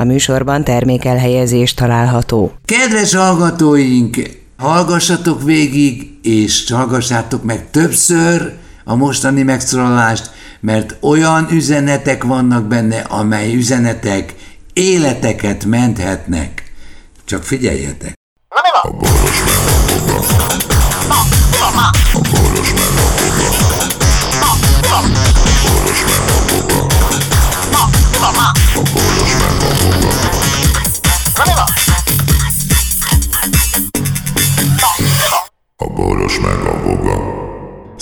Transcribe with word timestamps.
A 0.00 0.04
műsorban 0.04 0.64
termékelhelyezés 0.64 1.74
található. 1.74 2.52
Kedves 2.64 3.14
hallgatóink, 3.14 4.16
hallgassatok 4.56 5.42
végig, 5.42 6.18
és 6.22 6.70
hallgassátok 6.70 7.44
meg 7.44 7.70
többször 7.70 8.52
a 8.84 8.94
mostani 8.94 9.42
megszólalást, 9.42 10.30
mert 10.60 10.96
olyan 11.00 11.48
üzenetek 11.50 12.24
vannak 12.24 12.64
benne, 12.64 12.98
amely 12.98 13.54
üzenetek 13.54 14.34
életeket 14.72 15.64
menthetnek. 15.64 16.72
Csak 17.24 17.42
figyeljetek! 17.42 18.12
A 18.82 18.90
boros 18.90 19.07
A 19.07 19.07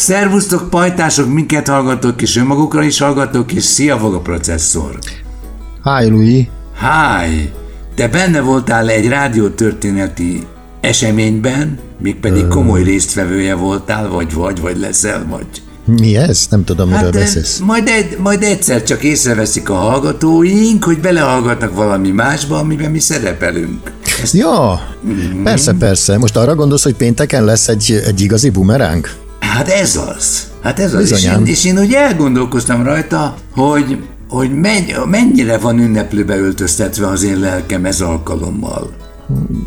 Szervusztok, 0.06 0.70
pajtások, 0.70 1.33
minket 1.33 1.69
hallgatok, 1.69 2.23
és 2.23 2.37
önmagukra 2.37 2.83
is 2.83 2.98
hallgatok, 2.98 3.52
és 3.52 3.62
szia, 3.65 3.98
Voga 3.98 4.20
processzor! 4.20 4.98
Hi, 5.82 6.09
Louis! 6.09 6.48
Hi! 6.80 7.51
Te 7.95 8.09
benne 8.09 8.41
voltál 8.41 8.88
egy 8.88 9.09
rádiótörténeti 9.09 10.46
eseményben, 10.80 11.79
mégpedig 11.98 12.46
komoly 12.46 12.82
résztvevője 12.82 13.55
voltál, 13.55 14.09
vagy 14.09 14.32
vagy, 14.32 14.60
vagy 14.60 14.79
leszel, 14.79 15.26
vagy. 15.30 15.46
Mi 15.85 16.16
ez? 16.16 16.46
Nem 16.51 16.65
tudom, 16.65 16.88
miről 16.88 17.02
hát, 17.02 17.13
beszélsz. 17.13 17.59
Majd, 17.59 17.88
egy, 17.88 18.18
majd 18.18 18.43
egyszer 18.43 18.82
csak 18.82 19.02
észreveszik 19.02 19.70
a 19.70 19.74
hallgatóink, 19.74 20.85
hogy 20.85 21.01
belehallgatnak 21.01 21.74
valami 21.74 22.10
másba, 22.10 22.59
amiben 22.59 22.91
mi 22.91 23.01
szerepelünk. 23.01 23.93
Ezt... 24.23 24.35
Ja, 24.35 24.80
mm-hmm. 25.07 25.43
persze, 25.43 25.73
persze. 25.73 26.18
Most 26.18 26.37
arra 26.37 26.54
gondolsz, 26.54 26.82
hogy 26.82 26.95
pénteken 26.95 27.45
lesz 27.45 27.68
egy, 27.68 28.02
egy 28.07 28.20
igazi 28.20 28.51
bumeráng? 28.51 29.24
Hát 29.57 29.68
ez 29.68 29.96
az. 29.96 30.46
Hát 30.62 30.79
ez 30.79 30.95
az. 30.95 31.10
És 31.12 31.24
én, 31.24 31.46
és 31.46 31.65
én 31.65 31.79
úgy 31.79 31.93
elgondolkoztam 31.93 32.82
rajta, 32.82 33.35
hogy, 33.54 33.98
hogy 34.29 34.51
mennyire 35.07 35.59
van 35.59 35.79
ünneplőbe 35.79 36.38
öltöztetve 36.38 37.07
az 37.07 37.23
én 37.23 37.38
lelkem 37.38 37.85
ez 37.85 38.01
alkalommal 38.01 39.05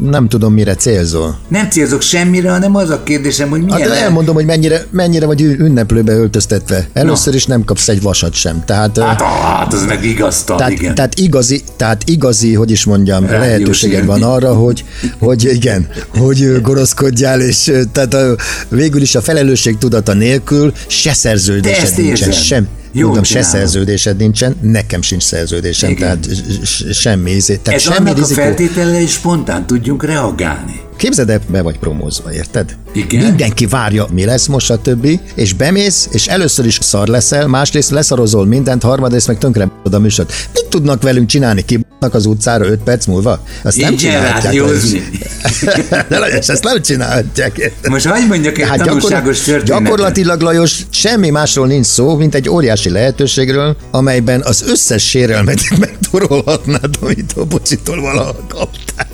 nem 0.03 0.27
tudom, 0.27 0.53
mire 0.53 0.75
célzol. 0.75 1.37
Nem 1.47 1.69
célzok 1.69 2.01
semmire, 2.01 2.51
hanem 2.51 2.75
az 2.75 2.89
a 2.89 3.03
kérdésem, 3.03 3.49
hogy 3.49 3.61
milyen... 3.61 3.89
Hát 3.89 3.99
elmondom, 3.99 4.35
hogy 4.35 4.45
mennyire, 4.45 4.85
mennyire 4.91 5.25
vagy 5.25 5.41
ünneplőbe 5.41 6.13
öltöztetve. 6.13 6.87
Először 6.93 7.31
no. 7.31 7.37
is 7.37 7.45
nem 7.45 7.63
kapsz 7.63 7.87
egy 7.87 8.01
vasat 8.01 8.33
sem. 8.33 8.63
Tehát, 8.65 8.97
hát, 8.99 9.21
hát 9.21 9.73
az 9.73 9.85
meg 9.85 10.05
igaz, 10.05 10.43
tehát, 10.43 10.71
igen. 10.71 10.95
Tehát 10.95 11.19
igazi, 11.19 11.63
tehát 11.75 12.03
igazi, 12.05 12.53
hogy 12.53 12.71
is 12.71 12.85
mondjam, 12.85 13.25
Rádiós 13.25 13.47
lehetőséged 13.47 14.05
van 14.05 14.23
arra, 14.23 14.53
hogy, 14.53 14.85
hogy 15.19 15.43
igen, 15.43 15.87
hogy 16.17 16.61
goroszkodjál, 16.61 17.41
és 17.41 17.71
tehát 17.91 18.13
a, 18.13 18.35
végül 18.69 19.01
is 19.01 19.15
a 19.15 19.21
felelősség 19.21 19.77
tudata 19.77 20.13
nélkül 20.13 20.73
se 20.87 21.13
szerződésed 21.13 21.97
nincsen, 21.97 22.31
sem, 22.31 22.67
jó, 22.91 23.05
Mondom, 23.05 23.23
se 23.23 23.41
szerződésed 23.41 24.17
nincsen, 24.17 24.55
nekem 24.61 25.01
sincs 25.01 25.23
szerződésem, 25.23 25.89
Igen. 25.89 26.21
tehát 26.21 26.93
semmi. 26.93 27.37
Tehát 27.45 27.67
Ez 27.67 27.81
semmi 27.81 27.97
annak 27.97 28.17
rizikó. 28.17 28.41
a 28.41 28.43
feltétele, 28.43 28.97
hogy 28.97 29.07
spontán 29.09 29.67
tudjunk 29.67 30.03
reagálni. 30.03 30.81
Képzeld 30.99 31.29
el, 31.29 31.39
be 31.47 31.61
vagy 31.61 31.79
promózva, 31.79 32.33
érted? 32.33 32.75
Igen? 32.93 33.25
Mindenki 33.25 33.65
várja, 33.65 34.07
mi 34.11 34.25
lesz 34.25 34.45
most 34.45 34.69
a 34.69 34.77
többi, 34.77 35.19
és 35.35 35.53
bemész, 35.53 36.07
és 36.11 36.27
először 36.27 36.65
is 36.65 36.77
szar 36.81 37.07
leszel, 37.07 37.47
másrészt 37.47 37.89
leszarozol 37.89 38.45
mindent, 38.45 38.83
harmadrészt 38.83 39.27
meg 39.27 39.37
tönkre 39.37 39.71
a 39.91 39.97
műsort. 39.97 40.33
Mit 40.53 40.65
tudnak 40.69 41.01
velünk 41.01 41.27
csinálni? 41.27 41.65
Kibnak 41.65 42.13
az 42.13 42.25
utcára 42.25 42.65
5 42.65 42.79
perc 42.83 43.05
múlva? 43.05 43.43
Azt 43.63 43.77
Így 43.77 43.83
nem 43.83 43.95
csinálhatják. 43.95 44.53
De 46.09 46.19
Lajos, 46.19 46.47
ezt 46.47 46.63
nem 46.63 46.81
csinálhatják. 46.81 47.71
Most 47.89 48.05
hagyd 48.05 48.27
mondjak 48.27 48.57
egy 48.57 48.67
hát 48.67 48.83
tanulságos 48.83 49.41
történetet. 49.41 49.83
Gyakorlatilag, 49.83 50.41
Lajos, 50.41 50.79
semmi 50.89 51.29
másról 51.29 51.67
nincs 51.67 51.85
szó, 51.85 52.15
mint 52.15 52.35
egy 52.35 52.49
óriási 52.49 52.89
lehetőségről, 52.89 53.75
amelyben 53.91 54.41
az 54.41 54.63
összes 54.67 55.09
sérelmet 55.09 55.59
megtorolhatnád, 55.79 56.95
amit 57.01 57.33
a 57.35 57.45
bocsitól 57.45 58.01
valaha 58.01 58.35
kaptál. 58.47 59.08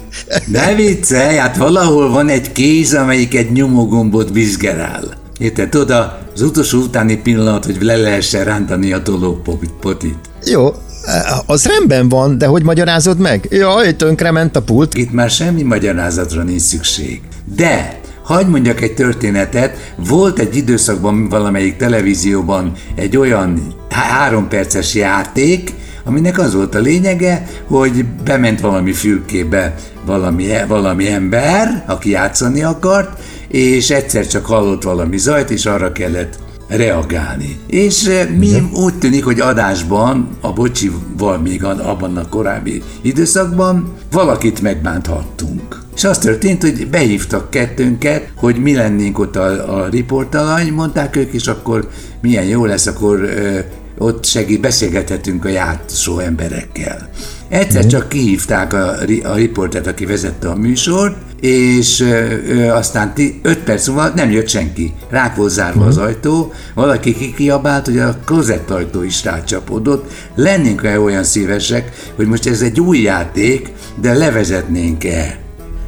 Ne 0.45 0.75
viccelj, 0.75 1.35
hát 1.35 1.57
valahol 1.57 2.09
van 2.09 2.29
egy 2.29 2.51
kéz, 2.51 2.93
amelyik 2.93 3.35
egy 3.35 3.51
nyomógombot 3.51 4.29
vizsgál. 4.29 5.03
Érted? 5.39 5.69
Tudod, 5.69 5.91
az 6.33 6.41
utolsó 6.41 6.79
utáni 6.79 7.17
pillanat, 7.17 7.65
hogy 7.65 7.77
le 7.81 7.95
lehessen 7.95 8.43
rántani 8.43 8.93
a 8.93 9.01
tolópotit. 9.01 10.17
Jó, 10.45 10.73
az 11.45 11.65
rendben 11.65 12.09
van, 12.09 12.37
de 12.37 12.45
hogy 12.45 12.63
magyarázod 12.63 13.19
meg? 13.19 13.47
Jaj, 13.49 13.95
ment 14.31 14.55
a 14.55 14.61
pult. 14.61 14.93
Itt 14.93 15.11
már 15.11 15.29
semmi 15.29 15.61
magyarázatra 15.61 16.43
nincs 16.43 16.61
szükség. 16.61 17.21
De 17.55 17.99
Hagy 18.25 18.47
mondjak 18.47 18.81
egy 18.81 18.93
történetet, 18.93 19.93
volt 20.07 20.39
egy 20.39 20.55
időszakban 20.55 21.29
valamelyik 21.29 21.75
televízióban 21.75 22.71
egy 22.95 23.17
olyan 23.17 23.75
három 23.89 24.47
perces 24.47 24.95
játék, 24.95 25.73
aminek 26.05 26.39
az 26.39 26.53
volt 26.53 26.75
a 26.75 26.79
lényege, 26.79 27.47
hogy 27.67 28.05
bement 28.05 28.59
valami 28.59 28.91
fülkébe 28.91 29.75
valami, 30.05 30.47
valami 30.67 31.07
ember, 31.07 31.83
aki 31.87 32.09
játszani 32.09 32.63
akart, 32.63 33.21
és 33.47 33.89
egyszer 33.89 34.27
csak 34.27 34.45
hallott 34.45 34.83
valami 34.83 35.17
zajt, 35.17 35.49
és 35.49 35.65
arra 35.65 35.91
kellett 35.91 36.37
reagálni. 36.67 37.59
És 37.67 38.05
eh, 38.05 38.27
mi 38.37 38.47
Igen. 38.47 38.69
úgy 38.73 38.93
tűnik, 38.97 39.23
hogy 39.23 39.39
adásban, 39.39 40.29
a 40.41 40.53
bocsival 40.53 41.37
még 41.37 41.63
abban 41.63 42.17
a 42.17 42.29
korábbi 42.29 42.81
időszakban 43.01 43.93
valakit 44.11 44.61
megbánthattunk. 44.61 45.83
És 45.95 46.03
az 46.03 46.17
történt, 46.17 46.61
hogy 46.61 46.87
behívtak 46.89 47.49
kettőnket, 47.49 48.31
hogy 48.35 48.55
mi 48.55 48.75
lennénk 48.75 49.19
ott 49.19 49.35
a, 49.35 49.75
a 49.77 49.87
riportalany, 49.89 50.73
mondták 50.73 51.15
ők, 51.15 51.33
és 51.33 51.47
akkor 51.47 51.89
milyen 52.21 52.45
jó 52.45 52.65
lesz, 52.65 52.85
akkor 52.85 53.19
ö, 53.19 53.27
eh, 53.27 53.65
ott 53.97 54.25
segít, 54.25 54.61
beszélgethetünk 54.61 55.45
a 55.45 55.49
játszó 55.49 56.19
emberekkel. 56.19 57.09
Egyszer 57.49 57.85
mm. 57.85 57.87
csak 57.87 58.09
kihívták 58.09 58.73
a, 58.73 58.95
a 59.23 59.35
riportet, 59.35 59.87
aki 59.87 60.05
vezette 60.05 60.49
a 60.49 60.55
műsort, 60.55 61.15
és 61.39 61.99
ö, 61.99 62.67
aztán 62.67 63.13
5 63.41 63.57
perc 63.57 63.87
múlva 63.87 64.09
nem 64.15 64.31
jött 64.31 64.47
senki. 64.47 64.93
Rák 65.09 65.35
volt 65.35 65.51
zárva 65.51 65.85
az 65.85 65.97
ajtó, 65.97 66.53
valaki 66.73 67.15
kikiabált, 67.15 67.85
hogy 67.85 67.99
a 67.99 68.17
klozett 68.25 68.69
ajtó 68.69 69.03
is 69.03 69.23
rácsapódott. 69.23 70.11
Lennénk 70.35 70.83
-e 70.83 70.99
olyan 70.99 71.23
szívesek, 71.23 71.91
hogy 72.15 72.27
most 72.27 72.47
ez 72.47 72.61
egy 72.61 72.79
új 72.79 72.99
játék, 72.99 73.71
de 74.01 74.13
levezetnénk-e? 74.13 75.39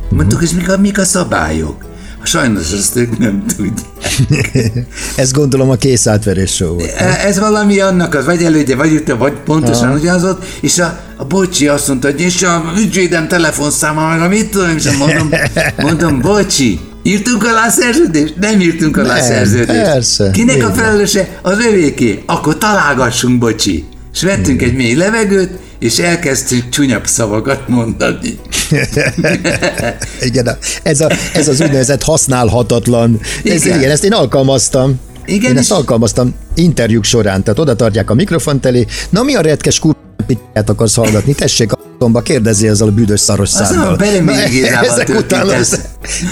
Mondtuk, 0.09 0.39
hogy 0.39 0.51
mik 0.55 0.69
a, 0.69 0.77
mik 0.77 0.97
a 0.97 1.03
szabályok? 1.03 1.85
Sajnos 2.27 2.71
ezt 2.71 2.95
ők 2.95 3.17
nem 3.17 3.43
tudják. 3.57 4.87
ez 5.15 5.31
gondolom 5.31 5.69
a 5.69 5.75
kész 5.75 6.07
átverés 6.07 6.51
show 6.51 6.73
volt. 6.73 6.93
E, 6.97 7.21
ez 7.25 7.39
valami 7.39 7.79
annak 7.79 8.15
az, 8.15 8.25
vagy 8.25 8.43
elődje, 8.43 8.75
vagy 8.75 8.93
itt, 8.93 9.07
vagy 9.07 9.33
pontosan 9.33 9.93
ugyanaz 9.93 10.35
és 10.61 10.79
a, 10.79 10.99
a 11.17 11.25
bocsi 11.25 11.67
azt 11.67 11.87
mondta, 11.87 12.11
hogy 12.11 12.21
és 12.21 12.43
a 12.43 12.63
ügyvédem 12.77 13.27
telefonszáma, 13.27 14.07
meg 14.07 14.21
a 14.21 14.27
mit 14.27 14.49
tudom, 14.49 14.75
és 14.75 14.91
mondom, 14.97 15.29
mondom, 15.87 16.21
bocsi, 16.21 16.79
Írtunk 17.03 17.45
alá 17.45 17.69
szerződést? 17.69 18.35
Nem 18.39 18.59
írtunk 18.59 18.97
alá 18.97 19.15
nem, 19.15 19.25
szerződést. 19.25 19.81
Persze. 19.81 20.29
Kinek 20.31 20.63
a 20.63 20.71
felelőse? 20.71 21.39
Az 21.41 21.59
övéké. 21.59 22.23
Akkor 22.25 22.57
találgassunk, 22.57 23.37
bocsi. 23.39 23.85
És 24.13 24.21
vettünk 24.21 24.61
Igen. 24.61 24.69
egy 24.69 24.75
mély 24.75 24.93
levegőt, 24.93 25.49
és 25.79 25.97
elkezdtünk 25.97 26.69
csúnyabb 26.69 27.07
szavakat 27.07 27.67
mondani. 27.67 28.39
igen, 30.21 30.57
ez, 30.83 31.01
a, 31.01 31.11
ez 31.33 31.47
az 31.47 31.61
úgynevezett 31.61 32.03
használhatatlan. 32.03 33.19
Ez, 33.43 33.65
igen. 33.65 33.77
igen, 33.77 33.91
ezt 33.91 34.03
én 34.03 34.13
alkalmaztam. 34.13 34.99
Igen, 35.25 35.51
én 35.51 35.57
ezt 35.57 35.71
alkalmaztam 35.71 36.35
interjúk 36.55 37.03
során, 37.03 37.43
tehát 37.43 37.59
oda 37.59 37.75
tartják 37.75 38.09
a 38.09 38.13
mikrofont 38.13 38.65
elé. 38.65 38.85
Na 39.09 39.23
mi 39.23 39.35
a 39.35 39.41
retkes 39.41 39.79
kurpitját 39.79 40.69
akarsz 40.69 40.95
hallgatni? 40.95 41.33
Tessék 41.33 41.71
a 41.71 41.77
tomba 41.99 42.21
kérdezi 42.21 42.67
ezzel 42.67 42.87
a 42.87 42.91
büdös 42.91 43.19
szaros 43.19 43.49
számmal. 43.49 43.87
Az 43.87 43.93
a 43.93 43.95
Bereményi 43.95 44.49
Gézával 44.49 45.03
történt 45.03 45.51
ez. 45.51 45.79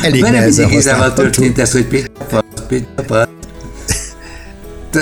Elég 0.03 0.21
Bereményi 0.21 0.65
Gézával 0.65 1.13
történt 1.13 1.59
ez, 1.59 1.71
hogy 1.71 1.85
pityapat, 2.67 3.25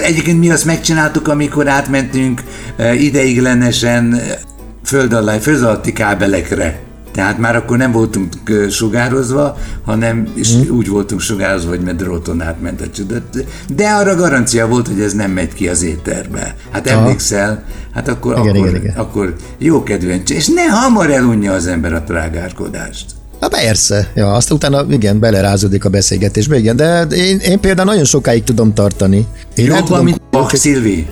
Egyébként 0.01 0.39
mi 0.39 0.49
azt 0.49 0.65
megcsináltuk, 0.65 1.27
amikor 1.27 1.67
átmentünk 1.67 2.41
eh, 2.75 3.03
ideiglenesen 3.03 4.13
eh, 4.13 4.37
föld, 4.83 5.13
alá, 5.13 5.37
föld 5.37 5.63
alatti 5.63 5.93
kábelekre. 5.93 6.79
Tehát 7.11 7.37
már 7.37 7.55
akkor 7.55 7.77
nem 7.77 7.91
voltunk 7.91 8.33
eh, 8.45 8.69
sugározva, 8.69 9.57
hanem 9.85 10.27
is 10.33 10.53
hmm. 10.53 10.75
úgy 10.75 10.87
voltunk 10.87 11.21
sugározva, 11.21 11.69
hogy 11.69 11.81
med 11.81 11.95
dróton 11.95 12.41
átment 12.41 12.81
a 12.81 12.89
csodat. 12.89 13.45
De 13.75 13.89
arra 13.89 14.15
garancia 14.15 14.67
volt, 14.67 14.87
hogy 14.87 15.01
ez 15.01 15.13
nem 15.13 15.31
megy 15.31 15.53
ki 15.53 15.67
az 15.67 15.83
éterbe. 15.83 16.55
Hát 16.71 16.89
Aha. 16.89 16.99
emlékszel? 16.99 17.63
Hát 17.93 18.07
akkor, 18.07 18.37
igen, 18.37 18.55
akkor, 18.55 18.67
igen, 18.67 18.81
igen. 18.81 18.95
akkor 18.95 19.35
jó 19.57 19.83
kedven, 19.83 20.21
és 20.27 20.47
ne 20.47 20.63
hamar 20.63 21.11
elunja 21.11 21.53
az 21.53 21.67
ember 21.67 21.93
a 21.93 22.03
trágárkodást. 22.03 23.05
Na 23.43 23.49
persze, 23.49 24.07
ja, 24.15 24.33
azt 24.33 24.51
utána 24.51 24.85
igen, 24.89 25.19
belerázódik 25.19 25.85
a 25.85 25.89
beszélgetésbe, 25.89 26.57
igen, 26.57 26.75
de 26.75 27.01
én, 27.01 27.37
én 27.37 27.59
például 27.59 27.87
nagyon 27.87 28.03
sokáig 28.03 28.43
tudom 28.43 28.73
tartani. 28.73 29.27
Én 29.55 29.65
Jobban, 29.65 29.85
tudom, 29.85 30.03
mint 30.03 30.21
Bach 30.31 30.55
Szilvi. 30.55 31.07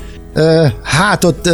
Hát 0.83 1.23
ott 1.23 1.45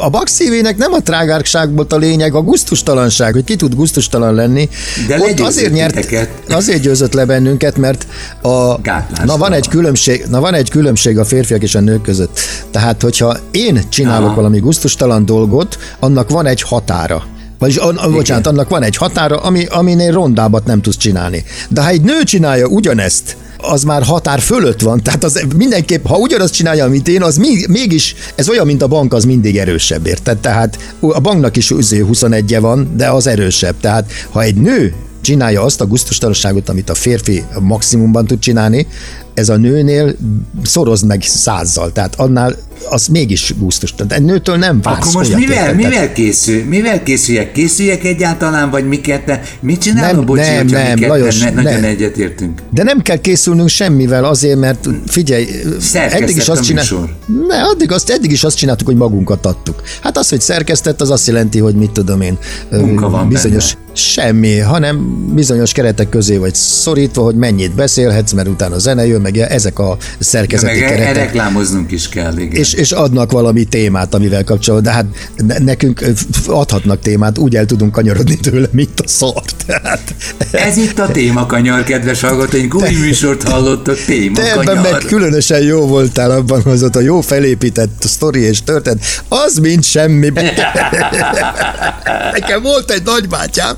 a 0.00 0.08
bakszívének 0.10 0.76
nem 0.76 0.92
a 0.92 1.00
trágárságból 1.00 1.86
a 1.88 1.96
lényeg, 1.96 2.34
a 2.34 2.42
guztustalanság, 2.42 3.32
hogy 3.32 3.44
ki 3.44 3.56
tud 3.56 3.74
guztustalan 3.74 4.34
lenni. 4.34 4.68
De 5.08 5.18
ott 5.18 5.40
azért 5.40 5.72
nyert, 5.72 5.94
titeket. 5.94 6.28
azért 6.48 6.82
győzött 6.82 7.12
le 7.12 7.24
bennünket, 7.24 7.76
mert 7.76 8.06
a, 8.42 8.80
na 9.24 9.36
van 9.36 9.52
egy 9.52 9.68
különbség, 9.68 10.24
na 10.30 10.40
van 10.40 10.54
egy 10.54 10.70
különbség 10.70 11.18
a 11.18 11.24
férfiak 11.24 11.62
és 11.62 11.74
a 11.74 11.80
nők 11.80 12.02
között. 12.02 12.38
Tehát, 12.70 13.02
hogyha 13.02 13.36
én 13.50 13.80
csinálok 13.88 14.26
Aha. 14.26 14.34
valami 14.34 14.58
guztustalan 14.58 15.26
dolgot, 15.26 15.78
annak 15.98 16.30
van 16.30 16.46
egy 16.46 16.62
határa. 16.62 17.24
Vagyis, 17.64 17.78
an, 17.78 18.12
bocsánat, 18.12 18.46
annak 18.46 18.68
van 18.68 18.82
egy 18.82 18.96
határa, 18.96 19.36
ami, 19.36 19.64
aminél 19.64 20.12
rondábbat 20.12 20.64
nem 20.64 20.80
tudsz 20.80 20.96
csinálni. 20.96 21.44
De 21.68 21.82
ha 21.82 21.88
egy 21.88 22.00
nő 22.00 22.22
csinálja 22.22 22.66
ugyanezt, 22.66 23.36
az 23.56 23.82
már 23.82 24.02
határ 24.02 24.40
fölött 24.40 24.80
van. 24.80 25.02
Tehát 25.02 25.24
az 25.24 25.44
mindenképp, 25.56 26.06
ha 26.06 26.16
ugyanazt 26.16 26.54
csinálja, 26.54 26.88
mint 26.88 27.08
én, 27.08 27.22
az 27.22 27.36
még, 27.36 27.66
mégis, 27.68 28.14
ez 28.34 28.48
olyan, 28.48 28.66
mint 28.66 28.82
a 28.82 28.86
bank, 28.86 29.12
az 29.12 29.24
mindig 29.24 29.58
erősebb, 29.58 30.06
érted? 30.06 30.38
Tehát 30.38 30.94
a 31.00 31.20
banknak 31.20 31.56
is 31.56 31.72
21-e 31.76 32.60
van, 32.60 32.92
de 32.96 33.08
az 33.08 33.26
erősebb. 33.26 33.74
Tehát 33.80 34.12
ha 34.30 34.42
egy 34.42 34.56
nő 34.56 34.94
csinálja 35.20 35.62
azt 35.62 35.80
a 35.80 35.86
gusztustalanságot, 35.86 36.68
amit 36.68 36.90
a 36.90 36.94
férfi 36.94 37.44
maximumban 37.60 38.26
tud 38.26 38.38
csinálni, 38.38 38.86
ez 39.34 39.48
a 39.48 39.56
nőnél 39.56 40.16
szorozd 40.62 41.06
meg 41.06 41.22
százzal, 41.22 41.92
tehát 41.92 42.14
annál 42.16 42.56
az 42.88 43.06
mégis 43.06 43.54
gusztus. 43.58 43.94
Tehát 43.94 44.12
egy 44.12 44.22
nőtől 44.22 44.56
nem 44.56 44.80
vársz 44.82 44.98
Akkor 44.98 45.12
most 45.12 45.36
mivel, 45.36 45.74
mivel, 45.74 46.12
készül, 46.12 46.64
mivel 46.64 47.02
készüljek? 47.02 47.52
Készüljek 47.52 48.04
egyáltalán, 48.04 48.70
vagy 48.70 48.88
miket? 48.88 49.40
Mit 49.60 49.80
csinálom, 49.80 50.16
nem, 50.16 50.24
bocsi, 50.24 50.50
nem, 50.50 50.66
nem, 50.66 51.08
Lajos, 51.08 51.38
ne, 51.38 51.50
nagyon 51.50 51.72
nem. 51.72 51.84
egyetértünk? 51.84 52.62
De 52.70 52.82
nem 52.82 53.02
kell 53.02 53.16
készülnünk 53.16 53.68
semmivel 53.68 54.24
azért, 54.24 54.58
mert 54.58 54.88
figyelj, 55.06 55.46
eddig 55.92 56.36
is 56.36 56.48
azt 56.48 56.62
csináltuk. 56.62 57.08
Ne, 57.48 57.62
addig, 57.62 57.92
azt, 57.92 58.10
eddig 58.10 58.30
is 58.30 58.44
azt 58.44 58.56
csináltuk, 58.56 58.86
hogy 58.86 58.96
magunkat 58.96 59.46
adtuk. 59.46 59.82
Hát 60.02 60.18
az, 60.18 60.28
hogy 60.28 60.40
szerkesztett, 60.40 61.00
az 61.00 61.10
azt 61.10 61.26
jelenti, 61.26 61.58
hogy 61.58 61.74
mit 61.74 61.90
tudom 61.90 62.20
én, 62.20 62.38
Munka 62.70 63.08
van 63.10 63.28
bizonyos, 63.28 63.74
benne. 63.74 63.96
semmi, 63.96 64.58
hanem 64.58 65.24
bizonyos 65.34 65.72
keretek 65.72 66.08
közé 66.08 66.36
vagy 66.36 66.54
szorítva, 66.54 67.22
hogy 67.22 67.36
mennyit 67.36 67.74
beszélhetsz, 67.74 68.32
mert 68.32 68.48
utána 68.48 68.78
zene 68.78 69.06
jön, 69.06 69.23
meg 69.24 69.36
ezek 69.38 69.78
a 69.78 69.96
szerkezeti 70.18 70.80
meg 70.80 70.88
keretek. 70.88 71.14
reklámoznunk 71.14 71.90
is 71.90 72.08
kell, 72.08 72.38
igen. 72.38 72.60
És, 72.60 72.72
és 72.72 72.92
adnak 72.92 73.32
valami 73.32 73.64
témát, 73.64 74.14
amivel 74.14 74.44
kapcsolatban, 74.44 74.92
de 74.92 74.98
hát 74.98 75.58
nekünk 75.62 76.04
adhatnak 76.46 77.00
témát, 77.00 77.38
úgy 77.38 77.56
el 77.56 77.66
tudunk 77.66 77.92
kanyarodni 77.92 78.36
tőle, 78.36 78.66
mint 78.70 79.00
a 79.00 79.08
szar. 79.08 79.42
Tehát... 79.66 80.14
Ez 80.50 80.76
itt 80.76 80.98
a 80.98 81.08
témakanyar, 81.08 81.84
kedves 81.84 82.20
hallgatóink, 82.20 82.74
új 82.74 82.94
műsort 83.00 83.42
hallottak, 83.48 84.04
témakanyar. 84.04 84.64
Te 84.64 84.70
ebben 84.70 84.92
meg 84.92 85.02
különösen 85.06 85.62
jó 85.62 85.86
voltál 85.86 86.30
abban, 86.30 86.62
az 86.64 86.82
ott 86.82 86.96
a 86.96 87.00
jó 87.00 87.20
felépített 87.20 88.02
sztori 88.06 88.40
és 88.40 88.62
történet, 88.62 89.04
az 89.28 89.58
mind 89.58 89.84
semmi. 89.84 90.32
Nekem 92.32 92.62
volt 92.62 92.90
egy 92.90 93.02
nagybátyám, 93.04 93.74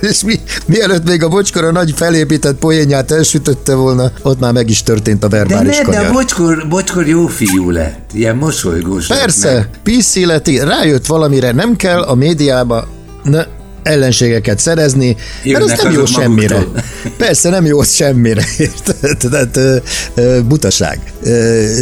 és 0.00 0.22
mi, 0.22 0.40
mielőtt 0.66 1.08
még 1.08 1.22
a 1.22 1.28
bocskor 1.28 1.64
a 1.64 1.72
nagy 1.72 1.92
felépített 1.96 2.56
poénját 2.56 3.10
elsütötte 3.10 3.74
volna, 3.74 4.12
ott 4.22 4.40
már 4.40 4.52
meg 4.52 4.70
is 4.70 4.77
történt 4.82 5.24
a 5.24 5.28
verbális 5.28 5.76
de 5.76 5.82
ne, 5.82 5.84
kanyar. 5.84 6.02
De 6.02 6.08
a 6.08 6.12
bocskor, 6.12 6.66
bocskor 6.68 7.06
jó 7.06 7.26
fiú 7.26 7.70
lett, 7.70 8.10
ilyen 8.12 8.36
mosolygós. 8.36 9.06
Persze, 9.06 9.68
piszileti, 9.82 10.58
rájött 10.58 11.06
valamire, 11.06 11.52
nem 11.52 11.76
kell 11.76 12.02
a 12.02 12.14
médiába, 12.14 12.88
ne, 13.22 13.44
ellenségeket 13.82 14.58
szerezni, 14.58 15.16
Jönnek 15.42 15.68
mert 15.68 15.72
az 15.72 15.82
nem 15.82 15.92
jó 15.92 16.04
semmire. 16.04 16.56
Maguktól. 16.56 16.82
Persze, 17.26 17.50
nem 17.50 17.66
jó 17.66 17.82
semmire. 17.82 18.44
Tehát 19.22 19.58
butaság. 20.46 21.12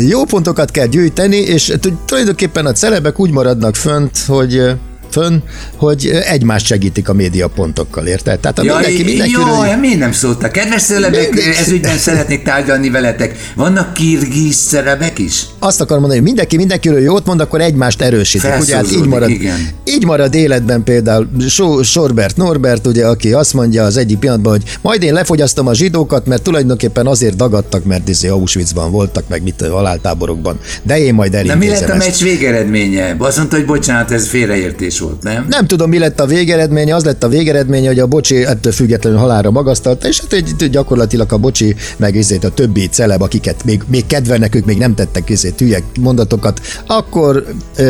Jó 0.09 0.25
pontokat 0.25 0.71
kell 0.71 0.87
gyűjteni, 0.87 1.37
és 1.37 1.73
tulajdonképpen 2.07 2.67
a 2.67 2.73
celebek 2.73 3.21
úgy 3.21 3.31
maradnak 3.31 3.75
fönt, 3.75 4.19
hogy 4.27 4.75
fönn, 5.17 5.39
hogy 5.77 6.07
egymást 6.07 6.67
segítik 6.67 7.09
a 7.09 7.13
médiapontokkal, 7.13 8.07
érted? 8.07 8.39
Tehát 8.39 8.59
a 8.59 8.63
ja, 8.63 8.75
mindenki, 8.75 9.05
mindenki 9.05 9.33
jó, 9.33 9.43
hogy... 9.43 9.81
miért 9.81 9.99
nem 9.99 10.13
szóltak? 10.13 10.53
Kedves 10.53 10.83
szerebek, 10.83 11.47
ez 11.61 11.69
ügyben 11.69 11.99
szeretnék 12.09 12.43
tárgyalni 12.43 12.91
veletek. 12.91 13.37
Vannak 13.55 13.95
kirgiz 13.95 14.55
szerebek 14.55 15.19
is? 15.19 15.47
Azt 15.59 15.81
akarom 15.81 16.01
mondani, 16.01 16.21
hogy 16.21 16.29
mindenki 16.29 16.57
mindenkiről 16.57 17.01
jót 17.01 17.27
mond, 17.27 17.41
akkor 17.41 17.61
egymást 17.61 18.03
erősítik. 18.03 18.51
Ugye, 18.61 18.77
hát 18.77 18.93
így 18.93 19.07
marad, 19.07 19.29
igen. 19.29 19.69
így 19.85 20.05
marad 20.05 20.35
életben 20.35 20.83
például 20.83 21.29
so, 21.49 21.83
Sorbert 21.83 22.37
Norbert, 22.37 22.87
ugye, 22.87 23.07
aki 23.07 23.33
azt 23.33 23.55
mondja 23.55 23.85
az 23.85 23.97
egyik 23.97 24.19
pillanatban, 24.19 24.53
hogy 24.53 24.79
majd 24.83 25.03
én 25.03 25.13
lefogyasztom 25.13 25.67
a 25.67 25.75
zsidókat, 25.75 26.27
mert 26.27 26.43
tulajdonképpen 26.43 27.07
azért 27.07 27.37
dagadtak, 27.37 27.85
mert 27.85 28.09
izé 28.09 28.29
Auschwitzban 28.29 28.91
voltak, 28.91 29.29
meg 29.29 29.43
mit 29.43 29.67
haláltáborokban. 29.71 30.59
De 30.83 30.99
én 30.99 31.15
majd 31.15 31.35
elintézem 31.35 31.61
De 31.61 31.67
mi 31.67 31.73
lett 31.73 31.89
a 31.91 31.97
meccs 31.97 32.23
végeredménye? 32.23 33.17
Azt 33.19 33.37
mondta, 33.37 33.57
hogy 33.57 33.67
bocsánat, 33.67 34.11
ez 34.11 34.29
félreértés 34.29 34.99
volt, 34.99 35.06
nem? 35.21 35.47
Nem 35.49 35.67
tudom, 35.67 35.89
mi 35.89 35.99
lett 35.99 36.21
a 36.21 36.27
végeredménye, 36.27 36.95
az 36.95 37.05
lett 37.05 37.23
a 37.23 37.29
végeredménye, 37.29 37.87
hogy 37.87 37.99
a 37.99 38.07
bocsi 38.07 38.45
ettől 38.45 38.73
függetlenül 38.73 39.19
halára 39.19 39.51
magasztalta, 39.51 40.09
és 40.09 40.21
hát 40.21 40.71
gyakorlatilag 40.71 41.33
a 41.33 41.37
bocsi, 41.37 41.75
meg 41.97 42.15
izét 42.15 42.45
a 42.45 42.51
többi 42.51 42.89
celeb, 42.89 43.23
akiket 43.23 43.65
még, 43.65 43.83
még 43.87 44.07
kedvelnek, 44.07 44.55
ők 44.55 44.65
még 44.65 44.79
nem 44.79 44.95
tettek 44.95 45.31
izét 45.31 45.59
hülyek 45.59 45.83
mondatokat, 46.01 46.61
akkor 46.87 47.45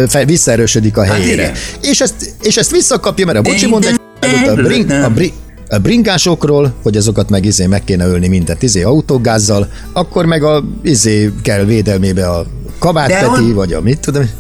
fe, 0.09 0.25
visszaerősödik 0.25 0.97
a 0.97 1.05
hát 1.05 1.17
helyére. 1.17 1.47
Hát 1.47 1.57
és, 1.83 2.01
ezt, 2.01 2.35
és 2.43 2.57
ezt 2.57 2.71
visszakapja, 2.71 3.27
mert 3.27 3.39
a 3.39 3.43
bocsi 3.43 3.67
mond 3.67 3.85
egy 3.85 4.01
a, 4.49 4.55
bring, 4.55 4.91
a, 4.91 5.11
bring, 5.11 5.33
a 5.69 5.79
bringásokról, 5.79 6.75
hogy 6.83 6.97
azokat 6.97 7.31
meg 7.31 7.45
izé 7.45 7.67
meg 7.67 7.85
kéne 7.85 8.07
ölni 8.07 8.29
mindet 8.29 8.63
izé 8.63 8.83
autógázzal, 8.83 9.69
akkor 9.93 10.27
meg 10.27 10.43
a 10.43 10.65
izé 10.83 11.33
kell 11.43 11.65
védelmébe 11.65 12.29
a 12.29 12.47
kabátteti, 12.79 13.53
vagy 13.53 13.73
a 13.73 13.81
mit 13.81 14.01
tudom. 14.01 14.31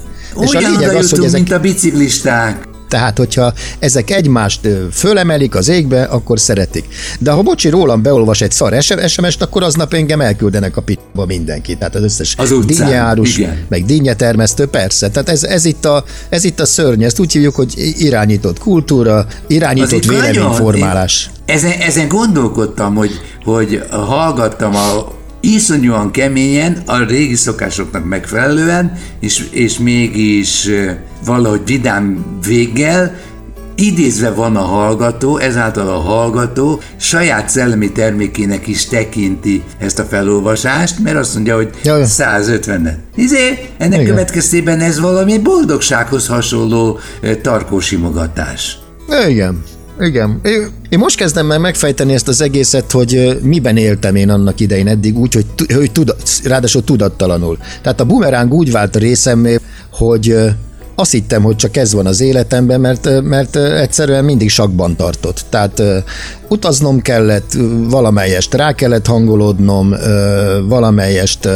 És 0.40 0.54
a 0.54 0.58
lényeg 0.58 0.94
az, 0.94 1.10
hogy 1.10 1.24
ezek... 1.24 1.40
mint 1.40 1.52
a 1.52 1.60
biciklisták. 1.60 2.68
Tehát, 2.88 3.18
hogyha 3.18 3.52
ezek 3.78 4.10
egymást 4.10 4.68
fölemelik 4.92 5.54
az 5.54 5.68
égbe, 5.68 6.02
akkor 6.02 6.40
szeretik. 6.40 6.84
De 7.18 7.30
ha 7.30 7.42
bocsi, 7.42 7.68
rólam 7.68 8.02
beolvas 8.02 8.40
egy 8.40 8.50
szar 8.50 8.82
SMS-t, 8.82 9.42
akkor 9.42 9.62
aznap 9.62 9.94
engem 9.94 10.20
elküldenek 10.20 10.76
a 10.76 10.80
pitba 10.80 11.26
mindenki. 11.26 11.76
Tehát 11.76 11.94
az 11.94 12.02
összes 12.02 12.34
az 12.38 12.54
dinnyárus, 12.66 13.40
meg 13.68 13.84
dinnyetermesztő, 13.84 14.66
persze. 14.66 15.08
Tehát 15.08 15.28
ez, 15.28 15.42
ez, 15.42 15.64
itt 15.64 15.84
a, 15.84 16.04
ez 16.28 16.44
itt 16.44 16.60
a 16.60 16.66
szörny, 16.66 17.02
ezt 17.02 17.18
úgy 17.18 17.32
hívjuk, 17.32 17.54
hogy 17.54 17.94
irányított 17.98 18.58
kultúra, 18.58 19.26
irányított 19.46 20.04
véleményformálás. 20.04 21.30
Ezen, 21.44 21.70
ezen 21.70 22.08
gondolkodtam, 22.08 22.94
hogy, 22.94 23.20
hogy 23.44 23.82
hallgattam 23.90 24.74
a 24.74 25.14
iszonyúan 25.54 26.10
keményen, 26.10 26.82
a 26.86 27.04
régi 27.04 27.34
szokásoknak 27.34 28.04
megfelelően, 28.04 28.92
és, 29.20 29.48
és 29.50 29.78
mégis 29.78 30.68
valahogy 31.24 31.60
vidám 31.66 32.24
véggel, 32.46 33.14
idézve 33.74 34.30
van 34.30 34.56
a 34.56 34.60
hallgató, 34.60 35.36
ezáltal 35.36 35.88
a 35.88 35.98
hallgató 35.98 36.80
saját 36.96 37.48
szellemi 37.48 37.92
termékének 37.92 38.66
is 38.66 38.86
tekinti 38.86 39.62
ezt 39.78 39.98
a 39.98 40.04
felolvasást, 40.04 40.98
mert 40.98 41.16
azt 41.16 41.34
mondja, 41.34 41.56
hogy 41.56 41.70
150-et. 41.84 42.96
Izé, 43.14 43.68
ennek 43.78 44.00
Igen. 44.00 44.10
következtében 44.10 44.80
ez 44.80 45.00
valami 45.00 45.38
boldogsághoz 45.38 46.26
hasonló 46.26 46.98
tarkósimogatás. 47.42 48.78
Igen. 49.28 49.62
Igen. 50.00 50.40
Én 50.88 50.98
most 50.98 51.16
kezdem 51.16 51.46
már 51.46 51.58
megfejteni 51.58 52.14
ezt 52.14 52.28
az 52.28 52.40
egészet, 52.40 52.90
hogy 52.90 53.38
miben 53.42 53.76
éltem 53.76 54.14
én 54.14 54.30
annak 54.30 54.60
idején 54.60 54.88
eddig 54.88 55.18
úgy, 55.18 55.34
hogy, 55.34 55.46
hogy 55.74 55.92
tudat, 55.92 56.22
ráadásul 56.44 56.84
tudattalanul. 56.84 57.58
Tehát 57.82 58.00
a 58.00 58.04
bumeráng 58.04 58.52
úgy 58.52 58.72
vált 58.72 58.96
a 58.96 58.98
részemé, 58.98 59.58
hogy 59.90 60.36
azt 60.94 61.12
hittem, 61.12 61.42
hogy 61.42 61.56
csak 61.56 61.76
ez 61.76 61.92
van 61.92 62.06
az 62.06 62.20
életemben, 62.20 62.80
mert, 62.80 63.22
mert 63.22 63.56
egyszerűen 63.56 64.24
mindig 64.24 64.50
sakban 64.50 64.96
tartott. 64.96 65.44
Tehát 65.50 65.82
utaznom 66.48 67.00
kellett, 67.00 67.56
valamelyest 67.88 68.54
rá 68.54 68.72
kellett 68.72 69.06
hangolódnom, 69.06 69.94
valamelyest 70.68 71.48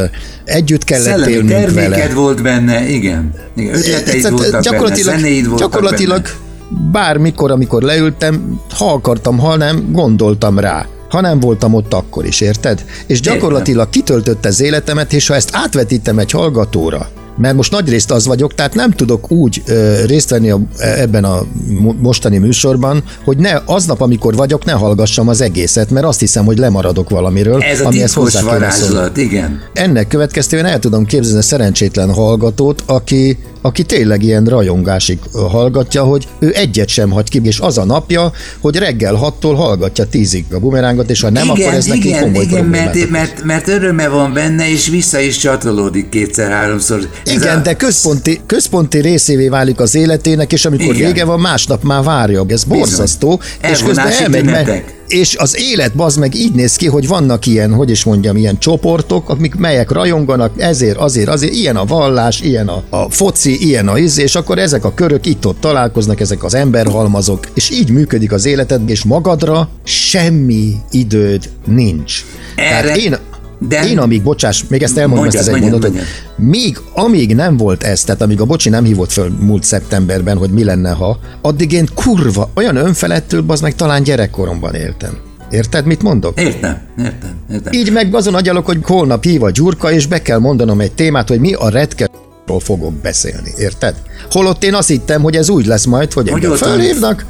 együtt 0.45 0.83
kellett 0.83 1.05
Szellemi 1.05 1.31
élnünk 1.31 1.69
vele. 1.69 2.09
volt 2.13 2.41
benne, 2.41 2.89
igen. 2.89 3.33
igen 3.55 3.75
ötleteid 3.75 4.29
voltak 4.29 4.61
gyakorlatilag, 4.61 5.15
benne, 5.15 5.47
voltak 5.47 5.59
gyakorlatilag 5.59 6.21
benne 6.21 6.49
bármikor, 6.91 7.51
amikor 7.51 7.81
leültem, 7.81 8.61
ha 8.77 8.93
akartam, 8.93 9.37
ha 9.37 9.55
nem, 9.55 9.91
gondoltam 9.91 10.59
rá 10.59 10.85
ha 11.09 11.21
nem 11.21 11.39
voltam 11.39 11.73
ott 11.73 11.93
akkor 11.93 12.25
is, 12.25 12.41
érted? 12.41 12.85
És 13.07 13.21
gyakorlatilag 13.21 13.89
kitöltött 13.89 14.45
az 14.45 14.61
életemet, 14.61 15.13
és 15.13 15.27
ha 15.27 15.35
ezt 15.35 15.49
átvetítem 15.53 16.19
egy 16.19 16.31
hallgatóra, 16.31 17.09
mert 17.37 17.55
most 17.55 17.71
nagyrészt 17.71 18.11
az 18.11 18.25
vagyok, 18.25 18.53
tehát 18.53 18.73
nem 18.73 18.91
tudok 18.91 19.31
úgy 19.31 19.61
ö, 19.65 20.05
részt 20.05 20.29
venni 20.29 20.49
a, 20.49 20.59
ebben 20.77 21.23
a 21.23 21.41
mostani 22.01 22.37
műsorban, 22.37 23.03
hogy 23.23 23.37
ne 23.37 23.61
aznap, 23.65 24.01
amikor 24.01 24.35
vagyok, 24.35 24.65
ne 24.65 24.71
hallgassam 24.71 25.27
az 25.27 25.41
egészet, 25.41 25.89
mert 25.89 26.05
azt 26.05 26.19
hiszem, 26.19 26.45
hogy 26.45 26.57
lemaradok 26.57 27.09
valamiről. 27.09 27.61
Ez 27.61 27.79
a 27.79 27.85
amihez 27.85 28.13
hozzá 28.13 28.41
varázslat, 28.41 29.17
igen. 29.17 29.61
Ennek 29.73 30.07
következtében 30.07 30.65
el 30.65 30.79
tudom 30.79 31.05
képzelni 31.05 31.39
a 31.39 31.41
szerencsétlen 31.41 32.13
hallgatót, 32.13 32.83
aki 32.85 33.37
aki 33.61 33.83
tényleg 33.83 34.23
ilyen 34.23 34.45
rajongásig 34.45 35.19
hallgatja, 35.33 36.03
hogy 36.03 36.27
ő 36.39 36.51
egyet 36.55 36.87
sem 36.87 37.09
hagy 37.11 37.29
ki, 37.29 37.39
és 37.43 37.59
az 37.59 37.77
a 37.77 37.85
napja, 37.85 38.31
hogy 38.59 38.75
reggel 38.75 39.33
6-tól 39.41 39.53
hallgatja 39.55 40.05
10-ig 40.11 40.43
a 40.51 40.59
bumerángot, 40.59 41.09
és 41.09 41.21
ha 41.21 41.29
nem, 41.29 41.43
igen, 41.43 41.55
akkor 41.55 41.73
ez 41.73 41.85
igen, 41.85 41.97
neki 41.97 42.23
komoly 42.23 42.43
igen, 42.43 42.65
mert, 42.65 43.09
mert, 43.09 43.43
mert 43.43 43.67
öröme 43.67 44.07
van 44.07 44.33
benne, 44.33 44.69
és 44.69 44.87
vissza 44.87 45.19
is 45.19 45.37
csatolódik 45.37 46.09
kétszer-háromszor 46.09 47.09
Igen, 47.25 47.57
a... 47.57 47.61
de 47.61 47.73
központi, 47.73 48.41
központi 48.45 48.99
részévé 48.99 49.47
válik 49.47 49.79
az 49.79 49.95
életének, 49.95 50.51
és 50.51 50.65
amikor 50.65 50.95
Igen. 50.95 51.07
vége 51.07 51.25
van, 51.25 51.39
másnap 51.39 51.83
már 51.83 52.03
várja. 52.03 52.45
Ez 52.47 52.63
borzasztó, 52.63 53.41
Bizony. 53.61 53.75
és 53.75 53.83
közben 53.83 54.07
elmegy, 54.07 54.43
mert, 54.43 54.83
és 55.11 55.35
az 55.35 55.57
élet 55.59 55.91
az 55.97 56.15
meg 56.15 56.35
így 56.35 56.53
néz 56.53 56.75
ki, 56.75 56.87
hogy 56.87 57.07
vannak 57.07 57.45
ilyen, 57.45 57.73
hogy 57.73 57.89
is 57.89 58.03
mondjam, 58.03 58.37
ilyen 58.37 58.59
csoportok, 58.59 59.29
amik 59.29 59.55
melyek 59.55 59.91
rajonganak, 59.91 60.51
ezért, 60.57 60.97
azért, 60.97 61.29
azért, 61.29 61.53
ilyen 61.53 61.75
a 61.75 61.85
vallás, 61.85 62.41
ilyen 62.41 62.67
a, 62.67 62.83
a 62.89 63.09
foci, 63.09 63.67
ilyen 63.67 63.87
a 63.87 63.97
íz, 63.97 64.17
és 64.17 64.35
akkor 64.35 64.59
ezek 64.59 64.85
a 64.85 64.93
körök 64.93 65.25
itt-ott 65.25 65.59
találkoznak, 65.59 66.19
ezek 66.19 66.43
az 66.43 66.53
emberhalmazok, 66.53 67.47
és 67.53 67.69
így 67.69 67.89
működik 67.89 68.31
az 68.31 68.45
életed, 68.45 68.89
és 68.89 69.03
magadra 69.03 69.69
semmi 69.83 70.75
időd 70.91 71.49
nincs. 71.65 72.25
Erre... 72.55 72.81
Tehát 72.81 72.97
én, 72.97 73.17
de... 73.67 73.87
Én 73.89 73.97
amíg, 73.97 74.23
bocsáss, 74.23 74.63
még 74.67 74.83
ezt 74.83 74.97
elmondom, 74.97 75.23
mondjad, 75.23 75.41
ezt 75.41 75.51
az 75.51 75.55
egy 75.55 75.69
mondatot, 75.69 75.97
még 76.35 76.77
amíg 76.93 77.35
nem 77.35 77.57
volt 77.57 77.83
ez, 77.83 78.03
tehát 78.03 78.21
amíg 78.21 78.41
a 78.41 78.45
bocsi 78.45 78.69
nem 78.69 78.83
hívott 78.83 79.11
föl 79.11 79.29
múlt 79.39 79.63
szeptemberben, 79.63 80.37
hogy 80.37 80.49
mi 80.49 80.63
lenne, 80.63 80.91
ha, 80.91 81.19
addig 81.41 81.71
én 81.71 81.87
kurva, 81.95 82.49
olyan 82.55 82.75
önfeledtől, 82.75 83.43
az 83.47 83.61
meg 83.61 83.75
talán 83.75 84.03
gyerekkoromban 84.03 84.73
éltem. 84.73 85.17
Érted, 85.51 85.85
mit 85.85 86.01
mondok? 86.01 86.39
Értem, 86.39 86.77
értem, 86.99 87.29
értem. 87.51 87.73
Így 87.73 87.91
meg 87.91 88.15
azon 88.15 88.35
agyalok, 88.35 88.65
hogy 88.65 88.77
holnap 88.83 89.23
hív 89.23 89.43
a 89.43 89.49
gyurka, 89.49 89.91
és 89.91 90.07
be 90.07 90.21
kell 90.21 90.39
mondanom 90.39 90.79
egy 90.79 90.91
témát, 90.91 91.27
hogy 91.27 91.39
mi 91.39 91.53
a 91.53 91.69
retke 91.69 92.09
ról 92.47 92.59
fogok 92.59 92.93
beszélni, 92.93 93.51
érted? 93.57 93.95
Holott 94.31 94.63
én 94.63 94.73
azt 94.73 94.87
hittem, 94.87 95.21
hogy 95.21 95.35
ez 95.35 95.49
úgy 95.49 95.65
lesz 95.65 95.85
majd, 95.85 96.13
hogy 96.13 96.27
engem 96.27 96.55
felhívnak, 96.55 97.25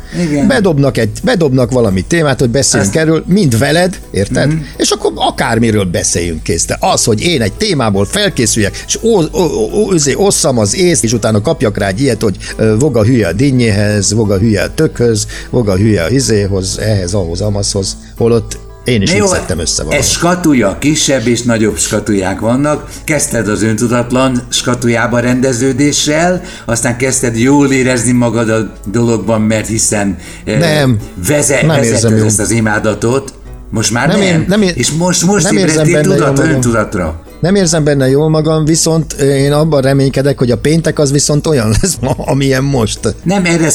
bedobnak, 0.48 0.98
egy, 0.98 1.10
bedobnak 1.24 1.72
valami 1.72 2.04
témát, 2.04 2.40
hogy 2.40 2.50
beszéljünk 2.50 2.96
Ezt... 2.96 3.04
erről, 3.04 3.24
mind 3.28 3.58
veled, 3.58 4.00
érted? 4.12 4.48
Mm-hmm. 4.48 4.62
És 4.78 4.90
akkor 4.90 5.12
akármiről 5.16 5.86
beszéljünk 5.86 6.44
kész. 6.44 6.66
De 6.66 6.78
az, 6.80 7.04
hogy 7.04 7.22
én 7.22 7.42
egy 7.42 7.54
témából 7.54 8.06
felkészüljek, 8.06 8.84
és 8.88 9.00
ó, 9.02 9.22
ó, 9.22 9.28
ó, 9.34 9.80
ó, 9.80 9.92
osszam 10.16 10.58
az 10.58 10.76
észt, 10.76 11.04
és 11.04 11.14
utána 11.14 11.42
kapjak 11.42 11.78
rá 11.78 11.88
egy 11.88 12.02
ilyet, 12.02 12.22
hogy 12.22 12.38
voga 12.80 13.04
hülye 13.04 13.28
a 13.28 13.34
dinnyéhez, 13.34 14.14
voga 14.14 14.38
hülye 14.38 14.62
a 14.62 14.74
tökhöz, 14.74 15.28
voga 15.50 15.76
hülye 15.76 16.04
a 16.04 16.10
izéhoz, 16.10 16.78
ehhez, 16.80 17.14
ahhoz, 17.14 17.42
amazhoz, 17.42 17.98
holott 18.18 18.58
én 18.84 19.02
is 19.02 19.14
így 19.14 19.28
szedtem 19.28 19.60
össze 19.60 19.84
valamit. 19.84 20.04
Ez 20.04 20.10
skatuja, 20.10 20.78
kisebb 20.80 21.28
és 21.28 21.42
nagyobb 21.42 21.78
skatuják 21.78 22.40
vannak. 22.40 22.90
Kezdted 23.04 23.48
az 23.48 23.64
öntudatlan 23.64 24.42
skatujába 24.50 25.20
rendeződéssel, 25.20 26.42
aztán 26.66 26.98
kezdted 26.98 27.40
jól 27.40 27.72
érezni 27.72 28.12
magad 28.12 28.50
a 28.50 28.74
dologban, 28.86 29.42
mert 29.42 29.68
hiszen 29.68 30.18
eh, 30.44 30.60
nem, 30.60 31.00
veze, 31.28 31.66
nem 31.66 31.76
vezeted 31.76 32.26
ezt 32.26 32.40
az 32.40 32.52
imádatot. 32.52 33.34
Most 33.70 33.92
már 33.92 34.08
nem. 34.08 34.20
nem. 34.20 34.28
Én, 34.28 34.46
nem 34.48 34.62
én, 34.62 34.72
és 34.74 34.92
most, 34.92 35.26
most 35.26 35.44
nem 35.44 35.58
ébredtél 35.58 36.02
tudat, 36.02 36.40
öntudatra. 36.40 37.22
Nem 37.42 37.56
érzem 37.56 37.84
benne 37.84 38.10
jól 38.10 38.30
magam, 38.30 38.66
viszont 38.66 39.14
én 39.14 39.52
abban 39.52 39.82
reménykedek, 39.82 40.38
hogy 40.38 40.52
a 40.52 40.58
péntek 40.58 41.00
az 41.00 41.12
viszont 41.12 41.48
olyan 41.48 41.70
lesz 41.82 41.98
ma, 42.02 42.12
amilyen 42.18 42.64
most. 42.64 43.00
Nem, 43.24 43.46
erre 43.46 43.70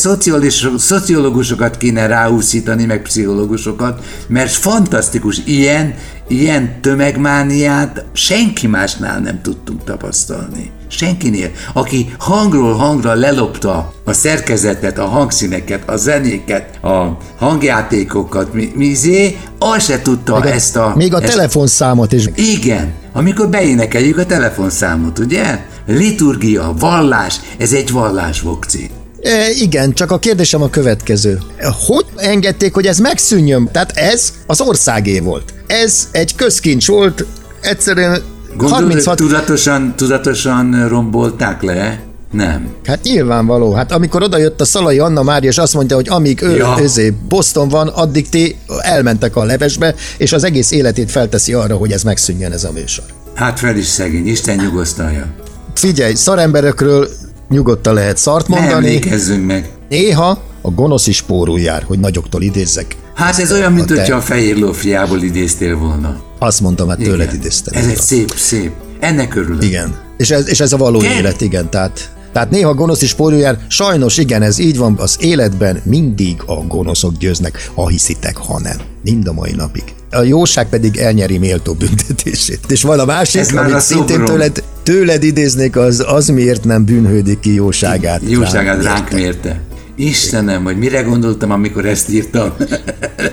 szociológusokat 0.79 1.77
kéne 1.77 2.07
ráúszítani, 2.07 2.85
meg 2.85 3.03
pszichológusokat, 3.03 4.05
mert 4.29 4.51
fantasztikus, 4.51 5.41
ilyen, 5.45 5.95
ilyen 6.29 6.81
tömegmániát 6.81 8.05
senki 8.13 8.67
másnál 8.67 9.21
nem 9.21 9.41
tudtunk 9.43 9.85
tapasztalni. 9.85 10.71
Senkinél, 10.89 11.51
aki 11.73 12.15
hangról 12.19 12.75
hangra 12.75 13.15
lelopta 13.15 13.93
a 14.05 14.13
szerkezetet, 14.13 14.99
a 14.99 15.05
hangszíneket, 15.05 15.89
a 15.89 15.97
zenéket, 15.97 16.85
a 16.85 17.19
hangjátékokat, 17.39 18.55
mi, 18.55 18.73
mizé, 18.75 19.37
az 19.59 19.85
se 19.85 20.03
tudta 20.03 20.35
még 20.35 20.45
a, 20.45 20.55
ezt 20.55 20.77
a... 20.77 20.93
Még 20.97 21.15
a 21.15 21.23
ezt, 21.23 21.33
telefonszámot 21.33 22.13
is. 22.13 22.25
Igen, 22.35 22.93
amikor 23.13 23.49
beénekeljük 23.49 24.19
a 24.19 24.27
telefonszámot, 24.27 25.19
ugye? 25.19 25.65
Liturgia, 25.87 26.75
vallás, 26.79 27.41
ez 27.59 27.73
egy 27.73 27.91
vallás, 27.91 28.41
Vokci. 28.41 28.91
E, 29.23 29.51
igen, 29.51 29.93
csak 29.93 30.11
a 30.11 30.19
kérdésem 30.19 30.63
a 30.63 30.71
következő. 30.71 31.39
Hogy 31.87 32.05
engedték, 32.17 32.75
hogy 32.75 32.87
ez 32.87 32.99
megszűnjön? 32.99 33.69
Tehát 33.73 33.97
ez 33.97 34.33
az 34.47 34.61
országé 34.61 35.19
volt. 35.19 35.55
Ez 35.67 36.09
egy 36.13 36.35
közkincs 36.35 36.87
volt, 36.87 37.25
egyszerűen 37.61 38.23
Gondolod, 38.57 38.83
36... 38.83 39.17
tudatosan, 39.17 39.97
tudatosan 39.97 40.89
rombolták 40.89 41.63
le? 41.63 42.01
Nem. 42.37 42.69
Hát 42.85 43.03
nyilvánvaló. 43.03 43.73
Hát 43.73 43.93
amikor 43.93 44.23
odajött 44.23 44.61
a 44.61 44.65
Szalai 44.65 44.99
Anna 44.99 45.23
Mária, 45.23 45.51
és 45.51 45.59
azt 45.59 45.75
mondja, 45.75 45.97
hogy 45.97 46.09
amíg 46.09 46.43
ő 46.43 46.57
ja. 46.57 46.77
özé 46.81 47.15
Boston 47.29 47.69
van, 47.69 47.89
addig 47.89 48.29
ti 48.29 48.57
elmentek 48.79 49.37
a 49.37 49.45
levesbe, 49.45 49.95
és 50.17 50.33
az 50.33 50.45
egész 50.45 50.71
életét 50.71 51.11
felteszi 51.11 51.53
arra, 51.53 51.77
hogy 51.77 51.93
ez 51.93 52.03
megszűnjön 52.03 52.53
ez 52.53 52.65
a 52.65 52.73
műsor. 52.73 53.05
Hát 53.35 53.59
fel 53.59 53.77
is 53.77 53.87
szegény, 53.87 54.27
Isten 54.27 54.57
nyugosztalja. 54.57 55.27
Figyelj, 55.75 56.15
szaremberekről 56.15 57.09
nyugodtan 57.49 57.95
lehet 57.95 58.17
szart 58.17 58.49
mondani. 58.49 58.99
Ne 58.99 59.37
meg. 59.37 59.71
Néha 59.89 60.43
a 60.61 60.71
gonosz 60.71 61.07
is 61.07 61.23
pórul 61.23 61.61
jár, 61.61 61.83
hogy 61.83 61.99
nagyoktól 61.99 62.43
idézzek. 62.43 62.97
Hát 63.15 63.39
ez 63.39 63.53
olyan, 63.53 63.73
mint 63.73 63.91
hogyha 63.91 64.17
a 64.17 64.21
fehér 64.21 64.57
lófiából 64.57 65.23
idéztél 65.23 65.77
volna. 65.77 66.21
Azt 66.39 66.61
mondtam, 66.61 66.89
hát 66.89 66.99
tőled 66.99 67.33
idéztem. 67.35 67.75
Ez 67.83 67.87
egy 67.87 68.01
szép, 68.01 68.33
szép. 68.37 68.73
Ennek 69.01 69.35
örülök. 69.35 69.65
Igen. 69.65 69.97
És 70.17 70.31
ez, 70.31 70.49
és 70.49 70.61
ez 70.61 70.73
a 70.73 70.77
való 70.77 70.99
Ken? 70.99 71.13
élet, 71.13 71.41
igen. 71.41 71.71
Tehát, 71.71 72.11
tehát 72.37 72.51
néha 72.51 72.75
gonosz 72.75 73.03
is 73.03 73.15
jár. 73.39 73.59
Sajnos 73.69 74.17
igen, 74.17 74.43
ez 74.43 74.59
így 74.59 74.77
van. 74.77 74.95
Az 74.99 75.17
életben 75.21 75.81
mindig 75.85 76.43
a 76.47 76.55
gonoszok 76.55 77.17
győznek, 77.17 77.71
ha 77.75 77.89
hiszitek, 77.89 78.37
ha 78.37 78.61
nem. 78.61 78.77
Mind 79.03 79.29
a 79.29 79.33
mai 79.33 79.53
napig. 79.53 79.83
A 80.11 80.23
jóság 80.23 80.69
pedig 80.69 80.97
elnyeri 80.97 81.39
méltó 81.39 81.75
büntetését. 81.75 82.61
És 82.69 82.83
van 82.83 82.99
a 82.99 83.05
másik, 83.05 83.41
ez 83.41 83.53
amit 83.53 83.81
szintén 83.81 84.25
tőled, 84.25 84.63
tőled 84.83 85.23
idéznék, 85.23 85.77
az, 85.77 86.05
az 86.09 86.29
miért 86.29 86.65
nem 86.65 86.85
bűnhődik 86.85 87.41
ki 87.41 87.55
jóságát. 87.55 88.21
Jóságát 88.29 88.83
ránk 88.83 89.11
mérte. 89.11 89.61
Istenem, 89.95 90.65
hogy 90.65 90.79
mire 90.79 91.03
gondoltam, 91.03 91.51
amikor 91.51 91.87
ezt 91.87 92.09
írtam. 92.09 92.53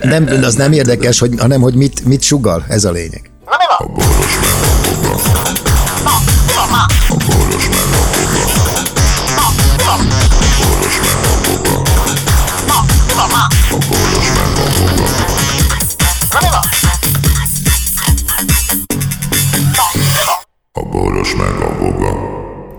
Nem, 0.01 0.27
az 0.43 0.55
nem 0.55 0.71
érdekes, 0.71 1.19
hogy, 1.19 1.33
hanem 1.37 1.61
hogy 1.61 1.75
mit, 1.75 2.05
mit 2.05 2.21
sugal, 2.21 2.65
ez 2.69 2.83
a 2.83 2.91
lényeg. 2.91 3.31
A 3.77 3.85
boros 3.85 4.05
A 4.05 4.12